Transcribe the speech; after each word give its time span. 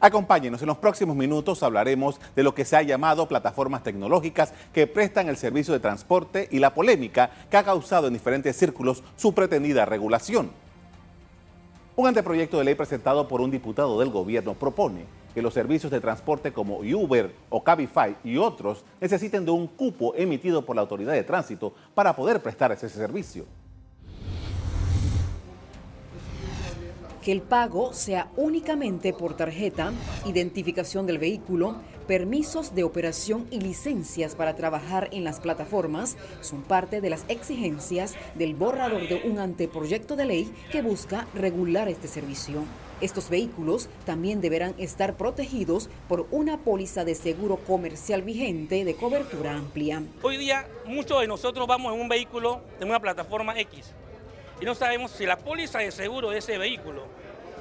Acompáñenos, 0.00 0.62
en 0.62 0.68
los 0.68 0.78
próximos 0.78 1.16
minutos 1.16 1.62
hablaremos 1.62 2.20
de 2.36 2.44
lo 2.44 2.54
que 2.54 2.64
se 2.64 2.76
ha 2.76 2.82
llamado 2.82 3.26
plataformas 3.26 3.82
tecnológicas 3.82 4.52
que 4.72 4.86
prestan 4.86 5.28
el 5.28 5.36
servicio 5.36 5.74
de 5.74 5.80
transporte 5.80 6.48
y 6.52 6.60
la 6.60 6.72
polémica 6.72 7.30
que 7.50 7.56
ha 7.56 7.64
causado 7.64 8.06
en 8.06 8.12
diferentes 8.12 8.56
círculos 8.56 9.02
su 9.16 9.34
pretendida 9.34 9.86
regulación. 9.86 10.50
Un 11.96 12.06
anteproyecto 12.06 12.58
de 12.58 12.64
ley 12.64 12.76
presentado 12.76 13.26
por 13.26 13.40
un 13.40 13.50
diputado 13.50 13.98
del 13.98 14.10
gobierno 14.10 14.54
propone 14.54 15.04
que 15.34 15.42
los 15.42 15.54
servicios 15.54 15.90
de 15.90 16.00
transporte 16.00 16.52
como 16.52 16.78
Uber 16.78 17.34
o 17.50 17.64
Cabify 17.64 18.16
y 18.22 18.36
otros 18.36 18.84
necesiten 19.00 19.44
de 19.44 19.50
un 19.50 19.66
cupo 19.66 20.14
emitido 20.14 20.64
por 20.64 20.76
la 20.76 20.82
autoridad 20.82 21.12
de 21.12 21.24
tránsito 21.24 21.74
para 21.96 22.14
poder 22.14 22.40
prestar 22.40 22.70
ese 22.70 22.88
servicio. 22.88 23.46
Que 27.28 27.32
el 27.32 27.42
pago 27.42 27.92
sea 27.92 28.30
únicamente 28.38 29.12
por 29.12 29.36
tarjeta, 29.36 29.92
identificación 30.24 31.04
del 31.04 31.18
vehículo, 31.18 31.76
permisos 32.06 32.74
de 32.74 32.84
operación 32.84 33.46
y 33.50 33.60
licencias 33.60 34.34
para 34.34 34.56
trabajar 34.56 35.10
en 35.12 35.24
las 35.24 35.38
plataformas 35.38 36.16
son 36.40 36.62
parte 36.62 37.02
de 37.02 37.10
las 37.10 37.26
exigencias 37.28 38.14
del 38.34 38.54
borrador 38.54 39.06
de 39.08 39.16
un 39.28 39.40
anteproyecto 39.40 40.16
de 40.16 40.24
ley 40.24 40.54
que 40.72 40.80
busca 40.80 41.26
regular 41.34 41.90
este 41.90 42.08
servicio. 42.08 42.64
Estos 43.02 43.28
vehículos 43.28 43.90
también 44.06 44.40
deberán 44.40 44.74
estar 44.78 45.18
protegidos 45.18 45.90
por 46.08 46.28
una 46.30 46.56
póliza 46.56 47.04
de 47.04 47.14
seguro 47.14 47.56
comercial 47.56 48.22
vigente 48.22 48.86
de 48.86 48.94
cobertura 48.94 49.54
amplia. 49.54 50.02
Hoy 50.22 50.38
día 50.38 50.66
muchos 50.86 51.20
de 51.20 51.26
nosotros 51.26 51.66
vamos 51.66 51.92
en 51.92 52.00
un 52.00 52.08
vehículo 52.08 52.62
en 52.80 52.88
una 52.88 53.00
plataforma 53.00 53.60
X 53.60 53.92
y 54.60 54.64
no 54.64 54.74
sabemos 54.74 55.10
si 55.12 55.26
la 55.26 55.36
póliza 55.36 55.78
de 55.78 55.90
seguro 55.90 56.30
de 56.30 56.38
ese 56.38 56.58
vehículo 56.58 57.04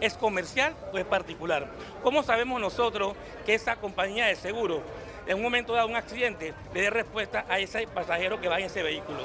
es 0.02 0.14
comercial 0.14 0.76
o 0.94 0.98
es 0.98 1.06
particular. 1.06 1.68
¿Cómo 2.04 2.24
sabemos 2.24 2.60
nosotros 2.62 3.16
que 3.46 3.54
esa 3.54 3.76
compañía 3.78 4.26
de 4.26 4.36
seguro 4.36 4.82
en 5.26 5.38
un 5.38 5.44
momento 5.44 5.74
dado 5.74 5.88
un 5.88 5.96
accidente 5.96 6.54
le 6.74 6.82
dé 6.82 6.90
respuesta 6.90 7.46
a 7.50 7.60
ese 7.60 7.88
pasajero 7.88 8.40
que 8.40 8.48
va 8.48 8.60
en 8.60 8.66
ese 8.66 8.84
vehículo? 8.84 9.20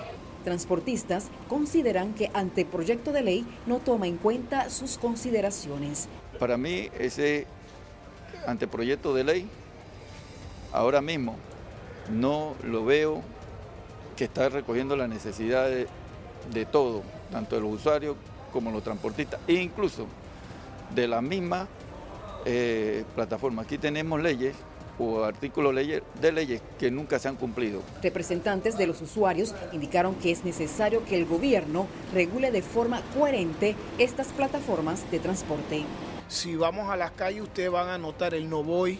Transportistas 0.44 1.28
consideran 1.48 2.14
que 2.14 2.30
ante 2.34 2.64
proyecto 2.64 3.12
de 3.12 3.22
ley 3.22 3.47
no 3.66 3.78
toma 3.78 4.06
en 4.06 4.16
cuenta 4.16 4.70
sus 4.70 4.98
consideraciones. 4.98 6.08
Para 6.38 6.56
mí 6.56 6.91
ese 6.98 7.47
anteproyecto 8.47 9.14
de 9.14 9.25
ley 9.25 9.48
ahora 10.72 11.00
mismo 11.00 11.36
no 12.10 12.56
lo 12.64 12.84
veo 12.84 13.22
que 14.16 14.25
está 14.25 14.48
recogiendo 14.48 14.97
las 14.97 15.08
necesidades 15.08 15.86
de 16.52 16.64
todo, 16.66 17.02
tanto 17.33 17.56
de 17.56 17.62
los 17.62 17.72
usuarios 17.72 18.16
como 18.52 18.70
los 18.70 18.84
transportistas, 18.84 19.41
e 19.48 19.55
incluso 19.55 20.06
de 20.94 21.08
la 21.08 21.20
misma 21.20 21.66
eh, 22.44 23.05
plataforma. 23.14 23.62
Aquí 23.62 23.78
tenemos 23.78 24.20
leyes 24.22 24.55
o 24.98 25.25
artículos 25.25 25.75
de 25.75 26.33
leyes 26.33 26.60
que 26.78 26.91
nunca 26.91 27.19
se 27.19 27.28
han 27.28 27.36
cumplido. 27.36 27.83
Representantes 28.03 28.77
de 28.77 28.86
los 28.86 29.00
usuarios 29.00 29.55
indicaron 29.72 30.14
que 30.16 30.30
es 30.30 30.44
necesario 30.44 31.05
que 31.05 31.16
el 31.16 31.25
gobierno 31.25 31.86
regule 32.12 32.50
de 32.50 32.62
forma 32.62 33.00
coherente 33.19 33.75
estas 33.98 34.28
plataformas 34.28 35.10
de 35.10 35.19
transporte. 35.19 35.83
Si 36.28 36.56
vamos 36.56 36.91
a 36.91 36.97
las 36.97 37.10
calles, 37.12 37.42
ustedes 37.42 37.70
van 37.70 37.88
a 37.88 37.98
notar 37.98 38.34
el 38.34 38.48
no 38.48 38.62
voy, 38.62 38.98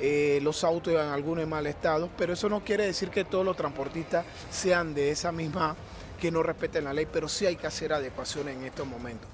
eh, 0.00 0.40
los 0.42 0.62
autos 0.64 0.92
en 0.92 1.00
algunos 1.00 1.44
en 1.44 1.48
mal 1.48 1.66
estado, 1.66 2.10
pero 2.18 2.34
eso 2.34 2.48
no 2.48 2.60
quiere 2.60 2.84
decir 2.84 3.10
que 3.10 3.24
todos 3.24 3.44
los 3.44 3.56
transportistas 3.56 4.24
sean 4.50 4.94
de 4.94 5.10
esa 5.10 5.32
misma 5.32 5.76
que 6.16 6.30
no 6.30 6.42
respeten 6.42 6.84
la 6.84 6.92
ley, 6.92 7.06
pero 7.12 7.28
sí 7.28 7.46
hay 7.46 7.56
que 7.56 7.66
hacer 7.66 7.92
adecuaciones 7.92 8.56
en 8.56 8.64
estos 8.64 8.86
momentos. 8.86 9.28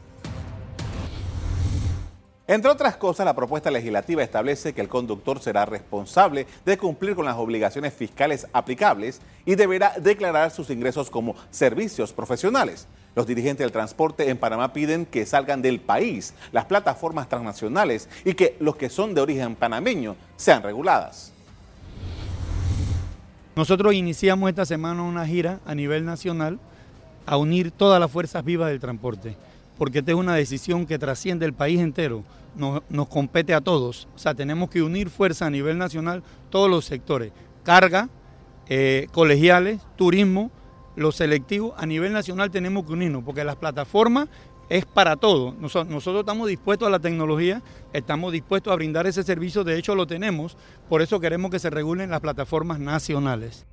Entre 2.48 2.70
otras 2.70 2.96
cosas, 2.96 3.24
la 3.24 3.34
propuesta 3.34 3.70
legislativa 3.70 4.22
establece 4.22 4.74
que 4.74 4.80
el 4.80 4.88
conductor 4.88 5.40
será 5.40 5.64
responsable 5.64 6.46
de 6.66 6.76
cumplir 6.76 7.14
con 7.14 7.24
las 7.24 7.36
obligaciones 7.36 7.94
fiscales 7.94 8.48
aplicables 8.52 9.20
y 9.46 9.54
deberá 9.54 9.94
declarar 9.98 10.50
sus 10.50 10.68
ingresos 10.68 11.08
como 11.08 11.36
servicios 11.50 12.12
profesionales. 12.12 12.88
Los 13.14 13.26
dirigentes 13.26 13.64
del 13.64 13.72
transporte 13.72 14.28
en 14.28 14.38
Panamá 14.38 14.72
piden 14.72 15.06
que 15.06 15.24
salgan 15.24 15.62
del 15.62 15.80
país 15.80 16.34
las 16.50 16.64
plataformas 16.64 17.28
transnacionales 17.28 18.08
y 18.24 18.34
que 18.34 18.56
los 18.58 18.74
que 18.74 18.90
son 18.90 19.14
de 19.14 19.20
origen 19.20 19.54
panameño 19.54 20.16
sean 20.36 20.62
reguladas. 20.62 21.32
Nosotros 23.54 23.94
iniciamos 23.94 24.48
esta 24.48 24.66
semana 24.66 25.02
una 25.02 25.26
gira 25.26 25.60
a 25.64 25.74
nivel 25.74 26.04
nacional 26.04 26.58
a 27.26 27.36
unir 27.36 27.70
todas 27.70 28.00
las 28.00 28.10
fuerzas 28.10 28.44
vivas 28.44 28.70
del 28.70 28.80
transporte, 28.80 29.36
porque 29.78 30.00
esta 30.00 30.12
es 30.12 30.16
una 30.16 30.34
decisión 30.34 30.86
que 30.86 30.98
trasciende 30.98 31.46
el 31.46 31.52
país 31.52 31.80
entero, 31.80 32.24
nos, 32.54 33.08
compete 33.08 33.54
a 33.54 33.60
todos. 33.60 34.08
O 34.14 34.18
sea, 34.18 34.34
tenemos 34.34 34.70
que 34.70 34.82
unir 34.82 35.10
fuerzas 35.10 35.48
a 35.48 35.50
nivel 35.50 35.78
nacional 35.78 36.22
todos 36.50 36.70
los 36.70 36.84
sectores, 36.84 37.32
carga, 37.62 38.08
eh, 38.68 39.06
colegiales, 39.12 39.80
turismo, 39.96 40.50
los 40.94 41.16
selectivos, 41.16 41.72
a 41.78 41.86
nivel 41.86 42.12
nacional 42.12 42.50
tenemos 42.50 42.84
que 42.84 42.92
unirnos, 42.92 43.24
porque 43.24 43.44
las 43.44 43.56
plataformas 43.56 44.28
es 44.68 44.84
para 44.86 45.16
todo. 45.16 45.54
nosotros 45.58 46.20
estamos 46.20 46.48
dispuestos 46.48 46.86
a 46.86 46.90
la 46.90 46.98
tecnología, 46.98 47.62
estamos 47.92 48.32
dispuestos 48.32 48.72
a 48.72 48.76
brindar 48.76 49.06
ese 49.06 49.22
servicio, 49.22 49.64
de 49.64 49.78
hecho 49.78 49.94
lo 49.94 50.06
tenemos, 50.06 50.56
por 50.88 51.02
eso 51.02 51.20
queremos 51.20 51.50
que 51.50 51.58
se 51.58 51.70
regulen 51.70 52.10
las 52.10 52.20
plataformas 52.20 52.78
nacionales. 52.78 53.66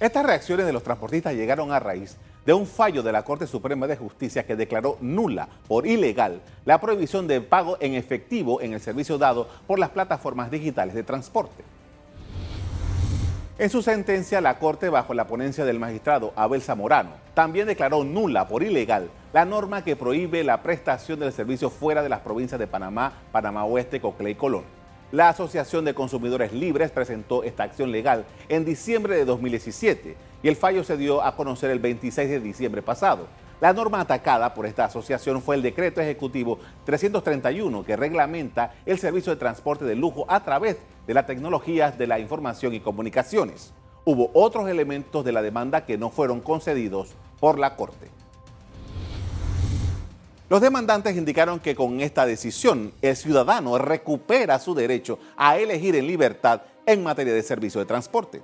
Estas 0.00 0.24
reacciones 0.24 0.64
de 0.64 0.72
los 0.72 0.82
transportistas 0.82 1.34
llegaron 1.34 1.72
a 1.72 1.78
raíz 1.78 2.16
de 2.46 2.54
un 2.54 2.66
fallo 2.66 3.02
de 3.02 3.12
la 3.12 3.22
Corte 3.22 3.46
Suprema 3.46 3.86
de 3.86 3.98
Justicia 3.98 4.46
que 4.46 4.56
declaró 4.56 4.96
nula 5.02 5.46
por 5.68 5.86
ilegal 5.86 6.40
la 6.64 6.80
prohibición 6.80 7.28
de 7.28 7.42
pago 7.42 7.76
en 7.80 7.92
efectivo 7.92 8.62
en 8.62 8.72
el 8.72 8.80
servicio 8.80 9.18
dado 9.18 9.46
por 9.66 9.78
las 9.78 9.90
plataformas 9.90 10.50
digitales 10.50 10.94
de 10.94 11.02
transporte. 11.02 11.62
En 13.58 13.68
su 13.68 13.82
sentencia, 13.82 14.40
la 14.40 14.58
Corte, 14.58 14.88
bajo 14.88 15.12
la 15.12 15.26
ponencia 15.26 15.66
del 15.66 15.78
magistrado 15.78 16.32
Abel 16.34 16.62
Zamorano, 16.62 17.10
también 17.34 17.66
declaró 17.66 18.02
nula 18.02 18.48
por 18.48 18.62
ilegal 18.62 19.10
la 19.34 19.44
norma 19.44 19.84
que 19.84 19.96
prohíbe 19.96 20.42
la 20.44 20.62
prestación 20.62 21.20
del 21.20 21.34
servicio 21.34 21.68
fuera 21.68 22.02
de 22.02 22.08
las 22.08 22.20
provincias 22.20 22.58
de 22.58 22.66
Panamá, 22.66 23.12
Panamá 23.32 23.66
Oeste, 23.66 24.00
Coclé 24.00 24.30
y 24.30 24.34
Colón. 24.34 24.79
La 25.12 25.28
Asociación 25.28 25.84
de 25.84 25.92
Consumidores 25.92 26.52
Libres 26.52 26.92
presentó 26.92 27.42
esta 27.42 27.64
acción 27.64 27.90
legal 27.90 28.24
en 28.48 28.64
diciembre 28.64 29.16
de 29.16 29.24
2017 29.24 30.16
y 30.40 30.48
el 30.48 30.54
fallo 30.54 30.84
se 30.84 30.96
dio 30.96 31.24
a 31.24 31.34
conocer 31.34 31.72
el 31.72 31.80
26 31.80 32.30
de 32.30 32.38
diciembre 32.38 32.80
pasado. 32.80 33.26
La 33.60 33.72
norma 33.72 34.00
atacada 34.00 34.54
por 34.54 34.66
esta 34.66 34.84
asociación 34.84 35.42
fue 35.42 35.56
el 35.56 35.62
decreto 35.62 36.00
ejecutivo 36.00 36.60
331 36.84 37.84
que 37.84 37.96
reglamenta 37.96 38.72
el 38.86 39.00
servicio 39.00 39.32
de 39.32 39.40
transporte 39.40 39.84
de 39.84 39.96
lujo 39.96 40.26
a 40.28 40.44
través 40.44 40.76
de 41.08 41.14
las 41.14 41.26
tecnologías 41.26 41.98
de 41.98 42.06
la 42.06 42.20
información 42.20 42.72
y 42.72 42.78
comunicaciones. 42.78 43.72
Hubo 44.04 44.30
otros 44.32 44.68
elementos 44.68 45.24
de 45.24 45.32
la 45.32 45.42
demanda 45.42 45.86
que 45.86 45.98
no 45.98 46.10
fueron 46.10 46.40
concedidos 46.40 47.16
por 47.40 47.58
la 47.58 47.74
Corte. 47.74 48.06
Los 50.50 50.60
demandantes 50.60 51.16
indicaron 51.16 51.60
que 51.60 51.76
con 51.76 52.00
esta 52.00 52.26
decisión 52.26 52.92
el 53.02 53.14
ciudadano 53.14 53.78
recupera 53.78 54.58
su 54.58 54.74
derecho 54.74 55.20
a 55.36 55.56
elegir 55.56 55.94
en 55.94 56.08
libertad 56.08 56.62
en 56.86 57.04
materia 57.04 57.32
de 57.32 57.44
servicio 57.44 57.78
de 57.78 57.86
transporte. 57.86 58.42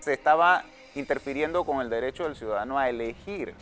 Se 0.00 0.12
estaba 0.12 0.64
interfiriendo 0.96 1.62
con 1.62 1.80
el 1.80 1.90
derecho 1.90 2.24
del 2.24 2.34
ciudadano 2.34 2.76
a 2.76 2.88
elegir. 2.88 3.54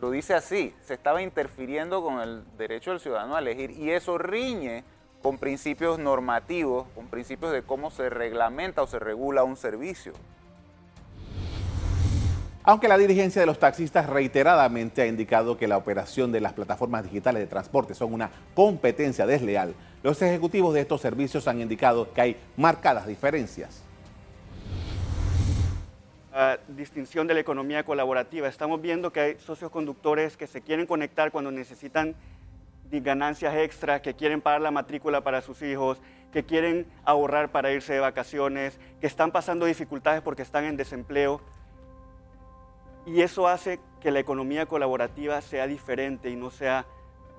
Lo 0.00 0.12
dice 0.12 0.34
así, 0.34 0.72
se 0.86 0.94
estaba 0.94 1.22
interfiriendo 1.22 2.04
con 2.04 2.20
el 2.20 2.44
derecho 2.56 2.92
del 2.92 3.00
ciudadano 3.00 3.34
a 3.34 3.40
elegir 3.40 3.72
y 3.72 3.90
eso 3.90 4.18
riñe 4.18 4.84
con 5.24 5.38
principios 5.38 5.98
normativos, 5.98 6.86
con 6.94 7.08
principios 7.08 7.50
de 7.50 7.64
cómo 7.64 7.90
se 7.90 8.10
reglamenta 8.10 8.80
o 8.80 8.86
se 8.86 9.00
regula 9.00 9.42
un 9.42 9.56
servicio. 9.56 10.12
Aunque 12.64 12.86
la 12.86 12.96
dirigencia 12.96 13.40
de 13.40 13.46
los 13.46 13.58
taxistas 13.58 14.08
reiteradamente 14.08 15.02
ha 15.02 15.06
indicado 15.06 15.58
que 15.58 15.66
la 15.66 15.76
operación 15.76 16.30
de 16.30 16.40
las 16.40 16.52
plataformas 16.52 17.02
digitales 17.02 17.42
de 17.42 17.48
transporte 17.48 17.92
son 17.92 18.14
una 18.14 18.30
competencia 18.54 19.26
desleal, 19.26 19.74
los 20.04 20.22
ejecutivos 20.22 20.72
de 20.72 20.82
estos 20.82 21.00
servicios 21.00 21.48
han 21.48 21.60
indicado 21.60 22.12
que 22.12 22.20
hay 22.20 22.36
marcadas 22.56 23.08
diferencias. 23.08 23.82
La 26.32 26.60
distinción 26.68 27.26
de 27.26 27.34
la 27.34 27.40
economía 27.40 27.84
colaborativa. 27.84 28.46
Estamos 28.46 28.80
viendo 28.80 29.12
que 29.12 29.20
hay 29.20 29.38
socios 29.38 29.72
conductores 29.72 30.36
que 30.36 30.46
se 30.46 30.60
quieren 30.60 30.86
conectar 30.86 31.32
cuando 31.32 31.50
necesitan 31.50 32.14
ganancias 32.90 33.54
extras, 33.56 34.02
que 34.02 34.14
quieren 34.14 34.40
pagar 34.40 34.60
la 34.60 34.70
matrícula 34.70 35.22
para 35.22 35.40
sus 35.40 35.62
hijos, 35.62 35.98
que 36.32 36.44
quieren 36.44 36.86
ahorrar 37.04 37.50
para 37.50 37.72
irse 37.72 37.94
de 37.94 38.00
vacaciones, 38.00 38.78
que 39.00 39.06
están 39.06 39.32
pasando 39.32 39.66
dificultades 39.66 40.20
porque 40.20 40.42
están 40.42 40.64
en 40.64 40.76
desempleo 40.76 41.40
y 43.06 43.20
eso 43.22 43.48
hace 43.48 43.80
que 44.00 44.10
la 44.10 44.20
economía 44.20 44.66
colaborativa 44.66 45.40
sea 45.40 45.66
diferente 45.66 46.30
y 46.30 46.36
no 46.36 46.50
sea 46.50 46.86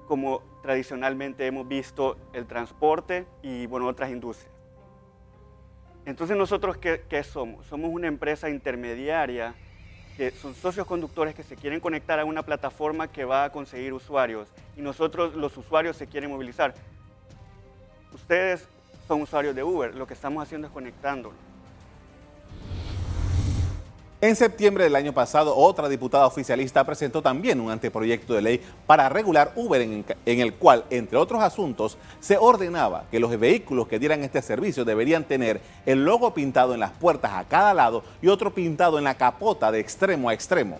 como 0.07 0.41
tradicionalmente 0.61 1.45
hemos 1.45 1.67
visto 1.67 2.17
el 2.33 2.45
transporte 2.45 3.25
y 3.41 3.65
bueno, 3.67 3.87
otras 3.87 4.11
industrias. 4.11 4.51
Entonces 6.05 6.35
nosotros, 6.35 6.77
¿qué, 6.77 7.23
somos? 7.23 7.65
Somos 7.67 7.89
una 7.91 8.07
empresa 8.07 8.49
intermediaria 8.49 9.55
que 10.17 10.31
son 10.31 10.53
socios 10.53 10.85
conductores 10.85 11.33
que 11.33 11.43
se 11.43 11.55
quieren 11.55 11.79
conectar 11.79 12.19
a 12.19 12.25
una 12.25 12.43
plataforma 12.43 13.07
que 13.07 13.25
va 13.25 13.45
a 13.45 13.51
conseguir 13.51 13.93
usuarios 13.93 14.47
y 14.77 14.81
nosotros 14.81 15.33
los 15.33 15.57
usuarios 15.57 15.95
se 15.95 16.07
quieren 16.07 16.29
movilizar. 16.29 16.73
Ustedes 18.13 18.67
son 19.07 19.21
usuarios 19.21 19.55
de 19.55 19.63
Uber, 19.63 19.95
lo 19.95 20.05
que 20.05 20.13
estamos 20.13 20.43
haciendo 20.43 20.67
es 20.67 20.73
conectándolos. 20.73 21.52
En 24.23 24.37
septiembre 24.37 24.85
del 24.85 24.95
año 24.95 25.11
pasado, 25.11 25.53
otra 25.53 25.89
diputada 25.89 26.25
oficialista 26.25 26.85
presentó 26.85 27.21
también 27.21 27.59
un 27.59 27.69
anteproyecto 27.69 28.33
de 28.33 28.41
ley 28.41 28.61
para 28.87 29.09
regular 29.09 29.51
Uber 29.57 29.81
en, 29.81 30.05
el 30.25 30.53
cual, 30.53 30.85
entre 30.91 31.17
otros 31.17 31.43
asuntos, 31.43 31.97
se 32.21 32.37
ordenaba 32.37 33.03
que 33.11 33.19
los 33.19 33.37
vehículos 33.37 33.89
que 33.89 33.99
dieran 33.99 34.23
este 34.23 34.41
servicio 34.41 34.85
deberían 34.85 35.25
tener 35.25 35.59
el 35.85 36.05
logo 36.05 36.33
pintado 36.33 36.73
en 36.73 36.79
las 36.79 36.91
puertas 36.91 37.33
a 37.33 37.43
cada 37.43 37.73
lado 37.73 38.01
y 38.21 38.29
otro 38.29 38.53
pintado 38.53 38.97
en 38.97 39.03
la 39.03 39.15
capota 39.15 39.73
de 39.73 39.81
extremo 39.81 40.29
a 40.29 40.33
extremo. 40.33 40.79